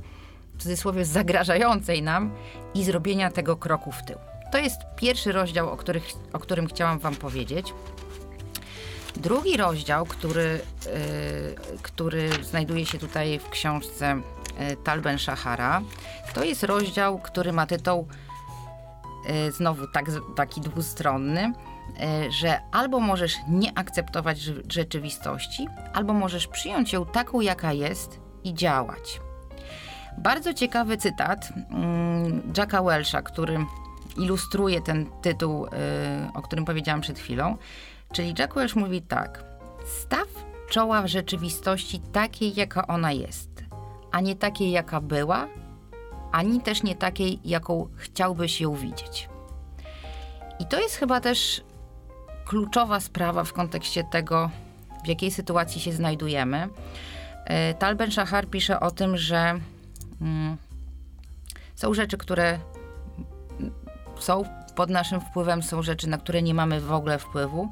w 0.55 0.63
cudzysłowie 0.63 1.05
zagrażającej 1.05 2.03
nam 2.03 2.31
i 2.75 2.85
zrobienia 2.85 3.31
tego 3.31 3.57
kroku 3.57 3.93
w 3.93 4.03
tył. 4.05 4.17
To 4.53 4.59
jest 4.59 4.81
pierwszy 4.97 5.33
rozdział, 5.33 5.71
o, 5.71 5.77
których, 5.77 6.05
o 6.33 6.39
którym 6.39 6.67
chciałam 6.67 6.99
Wam 6.99 7.15
powiedzieć. 7.15 7.75
Drugi 9.17 9.57
rozdział, 9.57 10.07
który, 10.07 10.61
yy, 10.87 11.79
który 11.83 12.31
znajduje 12.43 12.87
się 12.87 12.99
tutaj 12.99 13.39
w 13.39 13.49
książce 13.49 14.21
Talben 14.85 15.19
Shahara, 15.19 15.83
to 16.35 16.45
jest 16.45 16.63
rozdział, 16.63 17.19
który 17.19 17.53
ma 17.53 17.67
tytuł 17.67 18.07
znowu 19.51 19.87
tak, 19.87 20.05
taki 20.37 20.61
dwustronny, 20.61 21.53
że 22.41 22.61
albo 22.73 23.01
możesz 23.01 23.37
nie 23.49 23.79
akceptować 23.79 24.39
rzeczywistości, 24.69 25.69
albo 25.93 26.13
możesz 26.13 26.47
przyjąć 26.47 26.93
ją 26.93 27.07
taką, 27.07 27.41
jaka 27.41 27.73
jest 27.73 28.21
i 28.45 28.55
działać. 28.55 29.21
Bardzo 30.19 30.55
ciekawy 30.55 30.97
cytat 30.97 31.49
mm, 31.71 32.53
Jacka 32.57 32.83
Welsha, 32.83 33.23
który 33.23 33.59
ilustruje 34.17 34.81
ten 34.81 35.07
tytuł, 35.23 35.67
o 36.35 36.43
którym 36.43 36.65
powiedziałam 36.65 37.01
przed 37.01 37.19
chwilą. 37.19 37.57
Czyli 38.13 38.35
Jack 38.39 38.55
Welch 38.55 38.77
mówi 38.77 39.03
tak: 39.03 39.45
Staw 39.87 40.29
czoła 40.71 41.03
w 41.03 41.07
rzeczywistości 41.07 42.01
takiej, 42.01 42.55
jaka 42.55 42.87
ona 42.87 43.13
jest, 43.13 43.51
a 44.13 44.21
nie 44.21 44.37
takiej, 44.37 44.71
jaka 44.71 45.01
była, 45.01 45.49
ani 46.33 46.61
też 46.61 46.83
nie 46.83 46.95
takiej, 46.95 47.41
jaką 47.45 47.89
chciałbyś 47.97 48.61
ją 48.61 48.75
widzieć. 48.75 49.29
I 50.59 50.67
to 50.67 50.81
jest 50.81 50.97
chyba 50.97 51.21
też 51.21 51.63
kluczowa 52.45 53.01
sprawa 53.01 53.45
w 53.45 53.53
kontekście 53.53 54.05
tego, 54.05 54.51
w 55.05 55.09
jakiej 55.09 55.31
sytuacji 55.31 55.81
się 55.81 55.93
znajdujemy. 55.93 56.69
E, 57.45 57.75
Tal 57.75 57.97
Ben 57.97 58.11
Shahar 58.11 58.47
pisze 58.47 58.81
o 58.81 58.91
tym, 58.91 59.17
że 59.17 59.61
mm, 60.21 60.57
są 61.75 61.95
rzeczy, 61.95 62.17
które 62.17 62.59
są 64.19 64.45
pod 64.75 64.91
naszym 64.91 65.21
wpływem 65.21 65.63
są 65.63 65.83
rzeczy, 65.83 66.09
na 66.09 66.19
które 66.19 66.43
nie 66.43 66.55
mamy 66.55 66.81
w 66.81 66.93
ogóle 66.93 67.19
wpływu. 67.19 67.69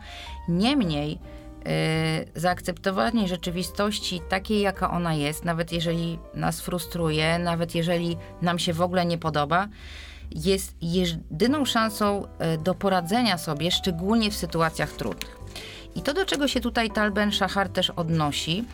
Niemniej 0.49 1.11
yy, 1.11 2.41
zaakceptowanie 2.41 3.29
rzeczywistości 3.29 4.21
takiej, 4.29 4.61
jaka 4.61 4.91
ona 4.91 5.14
jest, 5.14 5.45
nawet 5.45 5.73
jeżeli 5.73 6.19
nas 6.35 6.61
frustruje, 6.61 7.38
nawet 7.38 7.75
jeżeli 7.75 8.17
nam 8.43 8.59
się 8.59 8.73
w 8.73 8.83
ogóle 8.83 9.07
nie 9.07 9.19
podoba, 9.19 9.69
jest 10.37 10.77
jedyną 10.83 11.65
szansą 11.65 12.27
yy, 12.41 12.59
do 12.59 12.75
poradzenia 12.75 13.39
sobie, 13.39 13.71
szczególnie 13.71 14.31
w 14.31 14.37
sytuacjach 14.37 14.91
trudnych. 14.91 15.37
I 15.95 16.03
to, 16.03 16.15
do 16.15 16.27
czego 16.27 16.49
się 16.49 16.61
tutaj 16.61 16.91
Talben 16.91 17.33
Shahar 17.33 17.69
też 17.69 17.91
odnosi, 17.91 18.65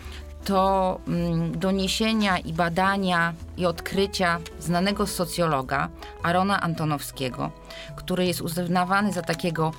to 0.44 1.00
mm, 1.08 1.58
doniesienia 1.58 2.38
i 2.38 2.52
badania 2.52 3.32
i 3.56 3.66
odkrycia 3.66 4.38
znanego 4.60 5.06
socjologa 5.06 5.88
Arona 6.22 6.60
Antonowskiego, 6.60 7.50
który 7.96 8.26
jest 8.26 8.40
uznawany 8.40 9.12
za 9.12 9.22
takiego 9.22 9.72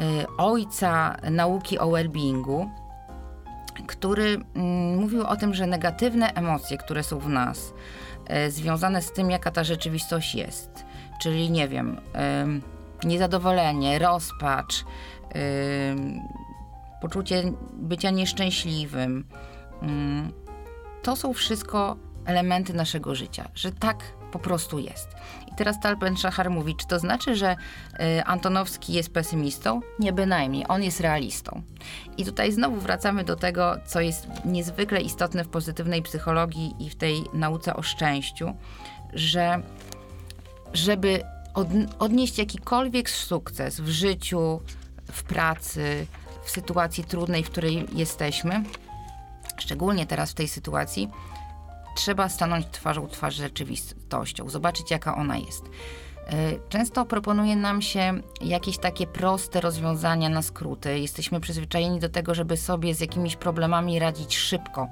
y, 0.00 0.26
ojca 0.36 1.16
nauki 1.30 1.78
o 1.78 1.86
well-beingu, 1.86 2.68
który 3.86 4.40
mm, 4.54 4.96
mówił 4.96 5.26
o 5.26 5.36
tym, 5.36 5.54
że 5.54 5.66
negatywne 5.66 6.34
emocje, 6.34 6.78
które 6.78 7.02
są 7.02 7.18
w 7.18 7.28
nas, 7.28 7.72
y, 8.46 8.50
związane 8.50 9.02
z 9.02 9.12
tym, 9.12 9.30
jaka 9.30 9.50
ta 9.50 9.64
rzeczywistość 9.64 10.34
jest, 10.34 10.84
czyli 11.22 11.50
nie 11.50 11.68
wiem, 11.68 12.00
niezadowolenie, 13.04 13.98
rozpacz, 13.98 14.84
poczucie 17.00 17.52
bycia 17.72 18.10
nieszczęśliwym, 18.10 19.24
Mm, 19.82 20.32
to 21.02 21.16
są 21.16 21.32
wszystko 21.32 21.96
elementy 22.24 22.74
naszego 22.74 23.14
życia, 23.14 23.48
że 23.54 23.72
tak 23.72 23.96
po 24.32 24.38
prostu 24.38 24.78
jest. 24.78 25.08
I 25.52 25.54
teraz 25.56 25.80
Talpen 25.80 26.16
Szachar 26.16 26.50
mówi, 26.50 26.76
czy 26.76 26.86
to 26.86 26.98
znaczy, 26.98 27.36
że 27.36 27.56
y, 28.00 28.24
Antonowski 28.24 28.92
jest 28.92 29.12
pesymistą? 29.12 29.80
Nie 29.98 30.12
bynajmniej, 30.12 30.64
on 30.68 30.82
jest 30.82 31.00
realistą. 31.00 31.62
I 32.16 32.24
tutaj 32.24 32.52
znowu 32.52 32.76
wracamy 32.76 33.24
do 33.24 33.36
tego, 33.36 33.76
co 33.86 34.00
jest 34.00 34.28
niezwykle 34.44 35.00
istotne 35.00 35.44
w 35.44 35.48
pozytywnej 35.48 36.02
psychologii 36.02 36.74
i 36.78 36.90
w 36.90 36.96
tej 36.96 37.22
nauce 37.32 37.76
o 37.76 37.82
szczęściu, 37.82 38.54
że 39.12 39.62
żeby 40.72 41.22
od, 41.54 41.68
odnieść 41.98 42.38
jakikolwiek 42.38 43.10
sukces 43.10 43.80
w 43.80 43.88
życiu, 43.88 44.60
w 45.12 45.22
pracy, 45.22 46.06
w 46.44 46.50
sytuacji 46.50 47.04
trudnej, 47.04 47.44
w 47.44 47.50
której 47.50 47.86
jesteśmy, 47.92 48.62
szczególnie 49.58 50.06
teraz 50.06 50.30
w 50.30 50.34
tej 50.34 50.48
sytuacji, 50.48 51.08
trzeba 51.96 52.28
stanąć 52.28 52.66
twarzą 52.72 53.08
twarz 53.08 53.34
rzeczywistością, 53.34 54.48
zobaczyć 54.48 54.90
jaka 54.90 55.16
ona 55.16 55.36
jest. 55.36 55.62
E, 56.28 56.68
często 56.68 57.04
proponuje 57.04 57.56
nam 57.56 57.82
się 57.82 58.20
jakieś 58.40 58.78
takie 58.78 59.06
proste 59.06 59.60
rozwiązania 59.60 60.28
na 60.28 60.42
skróty. 60.42 60.98
Jesteśmy 60.98 61.40
przyzwyczajeni 61.40 62.00
do 62.00 62.08
tego, 62.08 62.34
żeby 62.34 62.56
sobie 62.56 62.94
z 62.94 63.00
jakimiś 63.00 63.36
problemami 63.36 63.98
radzić 63.98 64.36
szybko. 64.36 64.88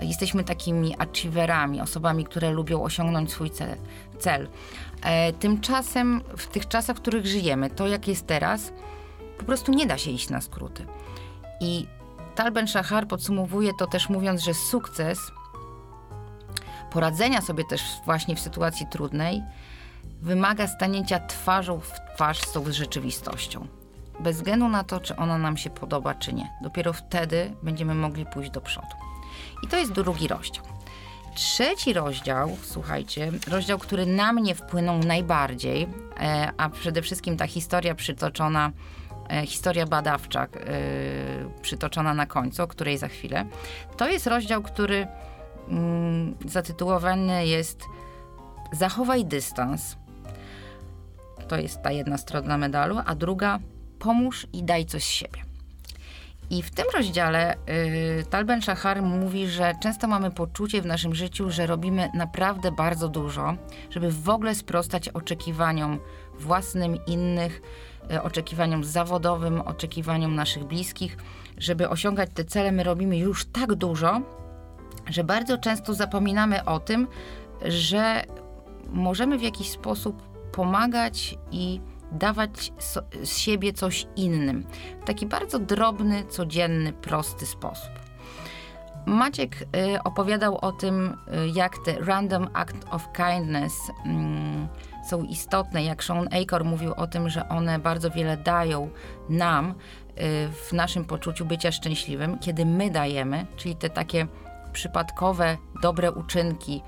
Jesteśmy 0.00 0.44
takimi 0.44 0.96
achieverami, 0.98 1.80
osobami, 1.80 2.24
które 2.24 2.50
lubią 2.50 2.82
osiągnąć 2.82 3.30
swój 3.32 3.50
cel. 3.50 3.76
cel. 4.18 4.48
Tymczasem 5.40 6.22
w 6.36 6.46
tych 6.46 6.68
czasach, 6.68 6.96
w 6.96 7.00
których 7.00 7.26
żyjemy, 7.26 7.70
to 7.70 7.88
jak 7.88 8.08
jest 8.08 8.26
teraz, 8.26 8.72
po 9.38 9.44
prostu 9.44 9.72
nie 9.72 9.86
da 9.86 9.98
się 9.98 10.10
iść 10.10 10.30
na 10.30 10.40
skróty. 10.40 10.86
I 11.60 11.86
Tal 12.34 12.52
Ben 12.52 12.68
Shahar 12.68 13.08
podsumowuje 13.08 13.72
to 13.78 13.86
też 13.86 14.08
mówiąc, 14.08 14.42
że 14.42 14.54
sukces 14.54 15.18
poradzenia 16.90 17.40
sobie 17.40 17.64
też 17.64 17.82
właśnie 18.04 18.36
w 18.36 18.40
sytuacji 18.40 18.86
trudnej 18.86 19.42
wymaga 20.22 20.66
stanięcia 20.66 21.20
twarzą 21.26 21.80
w 21.80 21.92
twarz 22.14 22.40
z 22.40 22.52
tą 22.52 22.72
rzeczywistością. 22.72 23.66
Bez 24.20 24.36
względu 24.36 24.68
na 24.68 24.84
to, 24.84 25.00
czy 25.00 25.16
ona 25.16 25.38
nam 25.38 25.56
się 25.56 25.70
podoba, 25.70 26.14
czy 26.14 26.32
nie. 26.32 26.50
Dopiero 26.62 26.92
wtedy 26.92 27.52
będziemy 27.62 27.94
mogli 27.94 28.26
pójść 28.26 28.50
do 28.50 28.60
przodu. 28.60 28.86
I 29.64 29.68
to 29.68 29.76
jest 29.76 29.92
drugi 29.92 30.28
rozdział. 30.28 30.64
Trzeci 31.34 31.92
rozdział, 31.92 32.56
słuchajcie, 32.62 33.32
rozdział, 33.48 33.78
który 33.78 34.06
na 34.06 34.32
mnie 34.32 34.54
wpłynął 34.54 34.98
najbardziej, 34.98 35.88
e, 36.20 36.52
a 36.56 36.68
przede 36.68 37.02
wszystkim 37.02 37.36
ta 37.36 37.46
historia 37.46 37.94
przytoczona 37.94 38.72
E, 39.30 39.46
historia 39.46 39.86
badawcza 39.86 40.44
e, 40.44 40.48
przytoczona 41.62 42.14
na 42.14 42.26
końcu, 42.26 42.62
o 42.62 42.66
której 42.66 42.98
za 42.98 43.08
chwilę. 43.08 43.44
To 43.96 44.08
jest 44.08 44.26
rozdział, 44.26 44.62
który 44.62 45.06
mm, 45.68 46.34
zatytułowany 46.46 47.46
jest 47.46 47.84
Zachowaj 48.72 49.24
dystans. 49.24 49.96
To 51.48 51.56
jest 51.56 51.82
ta 51.82 51.90
jedna 51.90 52.18
strona 52.18 52.58
medalu, 52.58 52.96
a 53.06 53.14
druga 53.14 53.58
Pomóż 53.98 54.46
i 54.52 54.62
daj 54.62 54.86
coś 54.86 55.04
z 55.04 55.08
siebie. 55.08 55.50
I 56.50 56.62
w 56.62 56.70
tym 56.70 56.84
rozdziale 56.94 57.54
y, 57.54 58.24
Talben 58.30 58.62
Shahar 58.62 59.02
mówi, 59.02 59.48
że 59.48 59.74
często 59.82 60.08
mamy 60.08 60.30
poczucie 60.30 60.82
w 60.82 60.86
naszym 60.86 61.14
życiu, 61.14 61.50
że 61.50 61.66
robimy 61.66 62.10
naprawdę 62.14 62.72
bardzo 62.72 63.08
dużo, 63.08 63.54
żeby 63.90 64.10
w 64.10 64.28
ogóle 64.28 64.54
sprostać 64.54 65.08
oczekiwaniom 65.08 65.98
własnym, 66.38 67.06
innych, 67.06 67.62
y, 68.12 68.22
oczekiwaniom 68.22 68.84
zawodowym, 68.84 69.60
oczekiwaniom 69.60 70.34
naszych 70.34 70.64
bliskich. 70.64 71.16
Żeby 71.58 71.88
osiągać 71.88 72.30
te 72.34 72.44
cele, 72.44 72.72
my 72.72 72.84
robimy 72.84 73.18
już 73.18 73.44
tak 73.44 73.74
dużo, 73.74 74.20
że 75.10 75.24
bardzo 75.24 75.58
często 75.58 75.94
zapominamy 75.94 76.64
o 76.64 76.80
tym, 76.80 77.06
że 77.64 78.24
możemy 78.92 79.38
w 79.38 79.42
jakiś 79.42 79.70
sposób 79.70 80.22
pomagać 80.52 81.38
i 81.50 81.80
dawać 82.12 82.72
z 83.24 83.38
siebie 83.38 83.72
coś 83.72 84.06
innym. 84.16 84.66
W 85.02 85.04
taki 85.04 85.26
bardzo 85.26 85.58
drobny, 85.58 86.24
codzienny, 86.24 86.92
prosty 86.92 87.46
sposób. 87.46 87.90
Maciek 89.06 89.56
y, 89.62 90.02
opowiadał 90.04 90.58
o 90.58 90.72
tym, 90.72 91.16
y, 91.44 91.48
jak 91.54 91.78
te 91.84 91.98
random 92.00 92.48
act 92.52 92.76
of 92.90 93.08
kindness 93.12 93.74
mm, 94.06 94.68
są 95.08 95.22
istotne, 95.22 95.84
jak 95.84 96.04
Sean 96.04 96.28
Acor 96.42 96.64
mówił 96.64 96.92
o 96.92 97.06
tym, 97.06 97.28
że 97.28 97.48
one 97.48 97.78
bardzo 97.78 98.10
wiele 98.10 98.36
dają 98.36 98.90
nam 99.28 99.70
y, 99.70 99.74
w 100.48 100.72
naszym 100.72 101.04
poczuciu 101.04 101.44
bycia 101.44 101.72
szczęśliwym, 101.72 102.38
kiedy 102.38 102.66
my 102.66 102.90
dajemy, 102.90 103.46
czyli 103.56 103.76
te 103.76 103.90
takie 103.90 104.26
przypadkowe, 104.72 105.56
dobre 105.82 106.12
uczynki, 106.12 106.82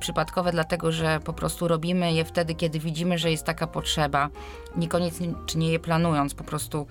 przypadkowe, 0.00 0.52
dlatego 0.52 0.92
że 0.92 1.20
po 1.20 1.32
prostu 1.32 1.68
robimy 1.68 2.12
je 2.12 2.24
wtedy, 2.24 2.54
kiedy 2.54 2.78
widzimy, 2.78 3.18
że 3.18 3.30
jest 3.30 3.44
taka 3.44 3.66
potrzeba, 3.66 4.28
niekoniecznie 4.76 5.72
je 5.72 5.78
planując, 5.78 6.34
po 6.34 6.44
prostu 6.44 6.86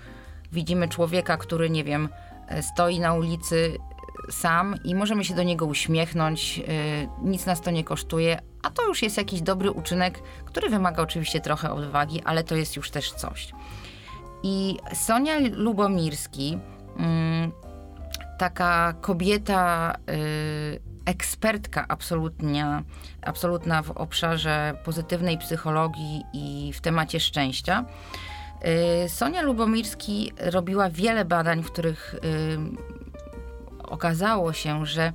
widzimy 0.51 0.88
człowieka, 0.88 1.38
który, 1.38 1.70
nie 1.70 1.84
wiem, 1.84 2.10
e, 2.48 2.63
stoi 2.63 3.00
na 3.00 3.13
ulicy 3.13 3.78
sam 4.30 4.75
i 4.84 4.96
możemy 4.96 5.25
się 5.25 5.36
do 5.36 5.44
niego 5.44 5.66
uśmiechnąć, 5.66 6.60
e, 6.60 6.63
nic 7.24 7.46
nas 7.46 7.62
to 7.62 7.72
nie 7.72 7.84
kosztuje, 7.84 8.42
a 8.63 8.70
to 8.70 8.88
już 8.88 9.01
jest 9.01 9.18
jakiś 9.18 9.42
dobry 9.42 9.72
uczynek, 9.72 10.20
który 10.46 10.70
wymaga 10.70 11.04
oczywiście 11.04 11.42
trochę 11.42 11.72
odwagi, 11.72 12.22
ale 12.25 12.44
to 12.44 12.56
jest 12.56 12.75
już 12.75 12.92
też 12.92 13.12
coś. 13.12 13.51
I 14.44 14.78
Sonia 14.94 15.34
Lubomirski, 15.51 16.58
mm, 16.98 17.51
taka 18.38 18.94
kobieta 19.01 19.96
ekspertka 21.05 21.86
absolutnie, 21.88 22.84
absolutna 23.22 23.81
w 23.81 23.91
obszarze 23.91 24.74
pozytywnej 24.84 25.38
psychologii 25.38 26.24
i 26.34 26.74
w 26.74 26.81
temacie 26.81 27.20
szczęścia. 27.20 27.86
Y, 29.05 29.10
Sonia 29.10 29.41
Lubomirski 29.41 30.31
robiła 30.39 30.89
wiele 30.89 31.25
badań, 31.25 31.63
w 31.63 31.72
których 31.72 32.13
y, 32.13 32.58
okazało 33.84 34.53
się, 34.53 34.86
że 34.86 35.13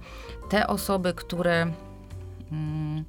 te 0.50 0.66
osoby, 0.66 1.14
które 1.14 1.72
mm, 2.52 3.04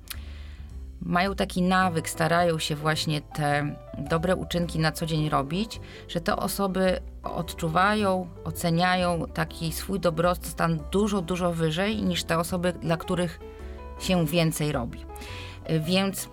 mają 1.08 1.36
taki 1.36 1.62
nawyk, 1.62 2.10
starają 2.10 2.60
się 2.60 2.76
właśnie 2.76 3.22
te 3.22 3.76
dobre 3.98 4.36
uczynki 4.36 4.80
na 4.80 4.92
co 4.92 5.06
dzień 5.06 5.30
robić, 5.30 5.80
że 6.08 6.22
te 6.22 6.36
osoby 6.36 7.00
odczuwają, 7.24 8.28
oceniają 8.44 9.26
taki 9.34 9.72
swój 9.72 10.00
dobrostan 10.00 10.80
dużo, 10.92 11.22
dużo 11.22 11.54
wyżej 11.54 12.04
niż 12.04 12.24
te 12.24 12.38
osoby, 12.38 12.74
dla 12.74 12.98
których 12.98 13.40
się 14.00 14.26
więcej 14.26 14.72
robi. 14.72 15.06
Więc 15.80 16.30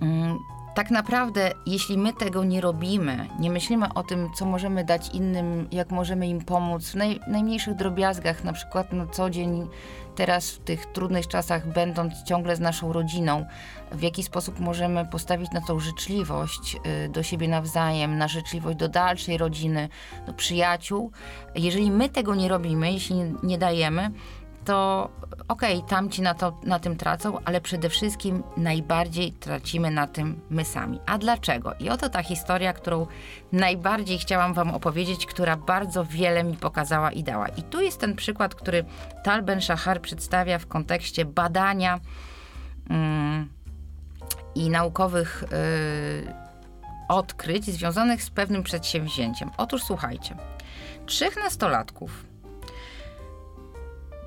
mm, 0.00 0.38
tak 0.78 0.90
naprawdę, 0.90 1.52
jeśli 1.66 1.98
my 1.98 2.12
tego 2.12 2.44
nie 2.44 2.60
robimy, 2.60 3.28
nie 3.40 3.50
myślimy 3.50 3.94
o 3.94 4.02
tym, 4.02 4.28
co 4.34 4.46
możemy 4.46 4.84
dać 4.84 5.08
innym, 5.14 5.68
jak 5.72 5.90
możemy 5.90 6.28
im 6.28 6.40
pomóc 6.40 6.90
w 6.90 6.94
naj, 6.94 7.20
najmniejszych 7.26 7.74
drobiazgach, 7.74 8.44
na 8.44 8.52
przykład 8.52 8.92
na 8.92 9.06
co 9.06 9.30
dzień, 9.30 9.68
teraz 10.16 10.50
w 10.50 10.58
tych 10.58 10.86
trudnych 10.86 11.26
czasach, 11.28 11.72
będąc 11.72 12.22
ciągle 12.22 12.56
z 12.56 12.60
naszą 12.60 12.92
rodziną, 12.92 13.46
w 13.92 14.02
jaki 14.02 14.22
sposób 14.22 14.60
możemy 14.60 15.06
postawić 15.06 15.50
na 15.50 15.60
tą 15.60 15.80
życzliwość 15.80 16.76
y, 17.04 17.08
do 17.08 17.22
siebie 17.22 17.48
nawzajem, 17.48 18.18
na 18.18 18.28
życzliwość 18.28 18.78
do 18.78 18.88
dalszej 18.88 19.38
rodziny, 19.38 19.88
do 20.26 20.32
przyjaciół. 20.32 21.12
Jeżeli 21.54 21.90
my 21.90 22.08
tego 22.08 22.34
nie 22.34 22.48
robimy, 22.48 22.92
jeśli 22.92 23.16
nie, 23.16 23.34
nie 23.42 23.58
dajemy, 23.58 24.10
to 24.68 25.10
okej, 25.48 25.76
okay, 25.76 25.88
tamci 25.88 26.22
na, 26.22 26.34
to, 26.34 26.60
na 26.62 26.78
tym 26.78 26.96
tracą, 26.96 27.38
ale 27.44 27.60
przede 27.60 27.88
wszystkim 27.88 28.42
najbardziej 28.56 29.32
tracimy 29.32 29.90
na 29.90 30.06
tym 30.06 30.40
my 30.50 30.64
sami. 30.64 31.00
A 31.06 31.18
dlaczego? 31.18 31.74
I 31.80 31.90
oto 31.90 32.08
ta 32.08 32.22
historia, 32.22 32.72
którą 32.72 33.06
najbardziej 33.52 34.18
chciałam 34.18 34.54
Wam 34.54 34.70
opowiedzieć, 34.70 35.26
która 35.26 35.56
bardzo 35.56 36.04
wiele 36.04 36.44
mi 36.44 36.56
pokazała 36.56 37.12
i 37.12 37.22
dała. 37.22 37.48
I 37.48 37.62
tu 37.62 37.80
jest 37.80 38.00
ten 38.00 38.16
przykład, 38.16 38.54
który 38.54 38.84
Tal 39.24 39.42
Ben 39.42 39.60
Shahar 39.60 40.00
przedstawia 40.00 40.58
w 40.58 40.66
kontekście 40.66 41.24
badania 41.24 42.00
mm, 42.90 43.48
i 44.54 44.70
naukowych 44.70 45.44
yy, 46.24 46.34
odkryć 47.08 47.64
związanych 47.64 48.22
z 48.22 48.30
pewnym 48.30 48.62
przedsięwzięciem. 48.62 49.50
Otóż 49.56 49.82
słuchajcie, 49.82 50.36
trzech 51.06 51.36
nastolatków 51.36 52.27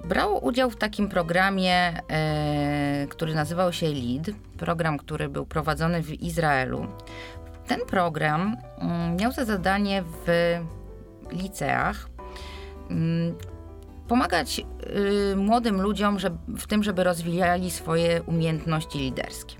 brało 0.03 0.39
udział 0.39 0.69
w 0.69 0.75
takim 0.75 1.09
programie, 1.09 2.01
e, 2.11 3.07
który 3.09 3.35
nazywał 3.35 3.73
się 3.73 3.87
LEAD, 3.87 4.35
program, 4.57 4.97
który 4.97 5.29
był 5.29 5.45
prowadzony 5.45 6.03
w 6.03 6.21
Izraelu. 6.21 6.87
Ten 7.67 7.79
program 7.87 8.57
mm, 8.77 9.15
miał 9.17 9.31
za 9.31 9.45
zadanie 9.45 10.03
w 10.25 10.57
liceach 11.31 12.09
mm, 12.89 13.35
pomagać 14.07 14.61
y, 15.31 15.35
młodym 15.35 15.81
ludziom 15.81 16.17
w 16.47 16.67
tym, 16.67 16.83
żeby 16.83 17.03
rozwijali 17.03 17.71
swoje 17.71 18.21
umiejętności 18.21 18.99
liderskie. 18.99 19.55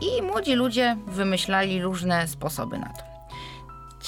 I 0.00 0.22
młodzi 0.22 0.54
ludzie 0.54 0.96
wymyślali 1.06 1.82
różne 1.82 2.28
sposoby 2.28 2.78
na 2.78 2.88
to. 2.88 3.13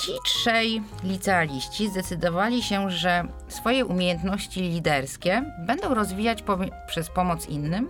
Ci 0.00 0.12
trzej 0.24 0.82
licealiści 1.04 1.88
zdecydowali 1.88 2.62
się, 2.62 2.90
że 2.90 3.24
swoje 3.48 3.84
umiejętności 3.84 4.60
liderskie 4.60 5.52
będą 5.66 5.94
rozwijać 5.94 6.44
przez 6.86 7.10
pomoc 7.10 7.48
innym 7.48 7.88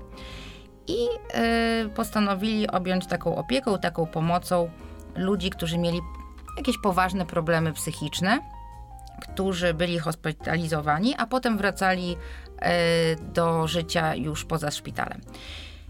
i 0.87 1.03
yy, 1.03 1.89
postanowili 1.95 2.69
objąć 2.71 3.07
taką 3.07 3.37
opieką, 3.37 3.79
taką 3.79 4.07
pomocą 4.07 4.71
ludzi, 5.17 5.51
którzy 5.51 5.79
mieli 5.79 6.01
jakieś 6.57 6.79
poważne 6.79 7.27
problemy 7.27 7.73
psychiczne, 7.73 8.39
którzy 9.23 9.75
byli 9.75 9.99
hospitalizowani, 9.99 11.15
a 11.19 11.27
potem 11.27 11.59
wracali 11.59 12.09
yy, 12.09 12.17
do 13.35 13.67
życia 13.67 14.15
już 14.15 14.45
poza 14.45 14.71
szpitalem. 14.71 15.21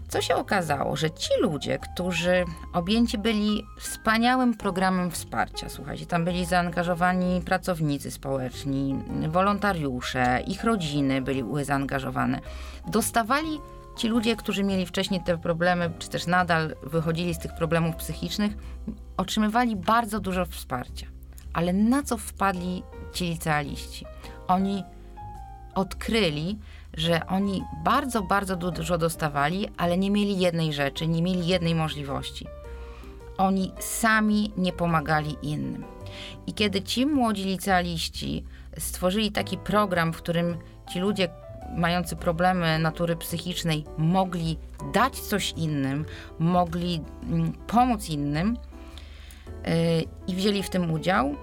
Co 0.07 0.21
się 0.21 0.35
okazało, 0.35 0.95
że 0.95 1.11
ci 1.11 1.29
ludzie, 1.41 1.79
którzy 1.79 2.45
objęci 2.73 3.17
byli 3.17 3.63
wspaniałym 3.79 4.53
programem 4.53 5.11
wsparcia, 5.11 5.69
słuchajcie, 5.69 6.05
tam 6.05 6.25
byli 6.25 6.45
zaangażowani 6.45 7.41
pracownicy 7.41 8.11
społeczni, 8.11 8.95
wolontariusze, 9.27 10.39
ich 10.47 10.63
rodziny 10.63 11.21
byli 11.21 11.43
zaangażowane, 11.61 12.39
dostawali 12.87 13.59
ci 13.97 14.07
ludzie, 14.07 14.35
którzy 14.35 14.63
mieli 14.63 14.85
wcześniej 14.85 15.21
te 15.23 15.37
problemy, 15.37 15.91
czy 15.99 16.09
też 16.09 16.27
nadal 16.27 16.75
wychodzili 16.83 17.33
z 17.33 17.39
tych 17.39 17.55
problemów 17.55 17.95
psychicznych, 17.95 18.57
otrzymywali 19.17 19.75
bardzo 19.75 20.19
dużo 20.19 20.45
wsparcia. 20.45 21.07
Ale 21.53 21.73
na 21.73 22.03
co 22.03 22.17
wpadli 22.17 22.83
ci 23.13 23.25
licealiści? 23.25 24.05
Oni 24.47 24.83
odkryli, 25.75 26.59
że 26.97 27.27
oni 27.27 27.63
bardzo, 27.83 28.23
bardzo 28.23 28.55
dużo 28.55 28.97
dostawali, 28.97 29.67
ale 29.77 29.97
nie 29.97 30.11
mieli 30.11 30.39
jednej 30.39 30.73
rzeczy, 30.73 31.07
nie 31.07 31.21
mieli 31.21 31.47
jednej 31.47 31.75
możliwości. 31.75 32.47
Oni 33.37 33.71
sami 33.79 34.51
nie 34.57 34.73
pomagali 34.73 35.37
innym. 35.41 35.83
I 36.47 36.53
kiedy 36.53 36.81
ci 36.81 37.05
młodzi 37.05 37.43
licealiści 37.43 38.43
stworzyli 38.77 39.31
taki 39.31 39.57
program, 39.57 40.13
w 40.13 40.17
którym 40.17 40.57
ci 40.93 40.99
ludzie 40.99 41.29
mający 41.75 42.15
problemy 42.15 42.79
natury 42.79 43.15
psychicznej 43.15 43.85
mogli 43.97 44.57
dać 44.93 45.19
coś 45.19 45.51
innym, 45.51 46.05
mogli 46.39 47.01
mm, 47.23 47.53
pomóc 47.53 48.09
innym 48.09 48.57
yy, 49.65 49.73
i 50.27 50.35
wzięli 50.35 50.63
w 50.63 50.69
tym 50.69 50.91
udział, 50.91 51.29
yy, 51.29 51.35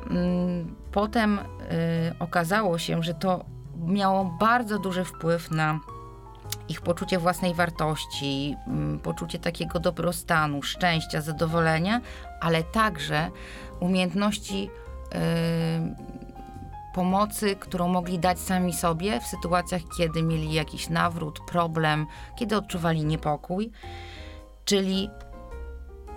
potem 0.92 1.38
yy, 1.38 2.14
okazało 2.18 2.78
się, 2.78 3.02
że 3.02 3.14
to 3.14 3.53
miało 3.86 4.24
bardzo 4.24 4.78
duży 4.78 5.04
wpływ 5.04 5.50
na 5.50 5.80
ich 6.68 6.80
poczucie 6.80 7.18
własnej 7.18 7.54
wartości, 7.54 8.56
mm, 8.66 8.98
poczucie 8.98 9.38
takiego 9.38 9.80
dobrostanu, 9.80 10.62
szczęścia, 10.62 11.20
zadowolenia, 11.20 12.00
ale 12.40 12.62
także 12.62 13.30
umiejętności 13.80 14.62
yy, 14.62 15.20
pomocy, 16.94 17.56
którą 17.56 17.88
mogli 17.88 18.18
dać 18.18 18.40
sami 18.40 18.72
sobie 18.72 19.20
w 19.20 19.26
sytuacjach, 19.26 19.82
kiedy 19.98 20.22
mieli 20.22 20.52
jakiś 20.52 20.88
nawrót, 20.88 21.40
problem, 21.40 22.06
kiedy 22.38 22.56
odczuwali 22.56 23.04
niepokój. 23.04 23.70
Czyli 24.64 25.10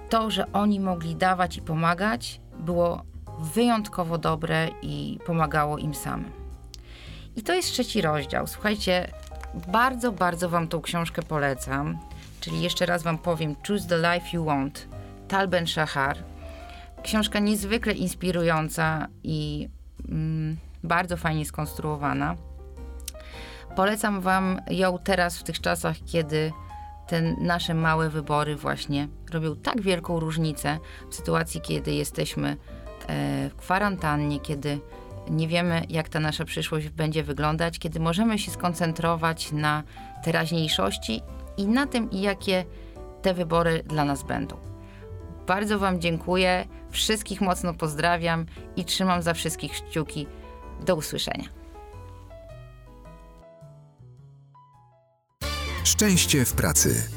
to, 0.10 0.32
że 0.32 0.52
oni 0.52 0.80
mogli 0.80 1.16
dawać 1.16 1.58
i 1.58 1.62
pomagać, 1.62 2.42
było 2.60 3.02
wyjątkowo 3.40 4.18
dobre 4.18 4.68
i 4.82 5.20
pomagało 5.26 5.78
im 5.78 5.94
samym. 5.94 6.47
I 7.38 7.44
to 7.44 7.54
jest 7.54 7.72
trzeci 7.72 8.02
rozdział. 8.02 8.48
Słuchajcie, 8.48 9.12
bardzo, 9.68 10.12
bardzo 10.12 10.50
Wam 10.50 10.68
tą 10.68 10.82
książkę 10.82 11.22
polecam. 11.24 11.98
Czyli 12.40 12.62
jeszcze 12.62 12.86
raz 12.86 13.04
Wam 13.04 13.18
powiem: 13.18 13.56
Choose 13.68 13.88
the 13.88 13.98
Life 13.98 14.28
You 14.34 14.46
Want, 14.46 14.88
Tal 15.28 15.48
Ben 15.48 15.68
Shahar. 15.68 16.18
Książka 17.04 17.40
niezwykle 17.40 17.94
inspirująca 17.94 19.08
i 19.24 19.70
mm, 20.10 20.58
bardzo 20.84 21.18
fajnie 21.18 21.46
skonstruowana. 21.46 22.36
Polecam 23.76 24.22
Wam 24.22 24.62
ją 24.70 24.98
teraz 25.04 25.38
w 25.38 25.44
tych 25.44 25.62
czasach, 25.62 25.96
kiedy 26.06 26.52
te 27.08 27.22
nasze 27.22 27.74
małe 27.74 28.10
wybory 28.10 28.56
właśnie 28.56 29.08
robią 29.32 29.56
tak 29.56 29.82
wielką 29.82 30.20
różnicę 30.20 30.78
w 31.10 31.16
sytuacji, 31.16 31.62
kiedy 31.62 31.92
jesteśmy 31.92 32.50
e, 32.50 32.56
w 33.50 33.56
kwarantannie, 33.56 34.40
kiedy 34.40 34.80
nie 35.30 35.48
wiemy, 35.48 35.86
jak 35.90 36.10
ta 36.10 36.20
nasza 36.20 36.46
przyszłość 36.46 36.90
będzie 36.90 37.24
wyglądać, 37.24 37.80
kiedy 37.80 38.00
możemy 38.00 38.40
się 38.40 38.52
skoncentrować 38.52 39.52
na 39.52 39.84
teraźniejszości 40.24 41.22
i 41.58 41.68
na 41.68 41.88
tym, 41.88 42.10
jakie 42.12 42.66
te 43.22 43.34
wybory 43.34 43.84
dla 43.86 44.06
nas 44.06 44.24
będą. 44.24 44.58
Bardzo 45.48 45.80
Wam 45.80 46.02
dziękuję, 46.02 46.66
wszystkich 46.92 47.42
mocno 47.42 47.74
pozdrawiam 47.74 48.46
i 48.76 48.86
trzymam 48.86 49.22
za 49.22 49.34
wszystkich 49.34 49.72
kciuki. 49.72 50.28
Do 50.86 50.96
usłyszenia. 50.96 51.50
Szczęście 55.84 56.46
w 56.46 56.54
pracy. 56.54 57.10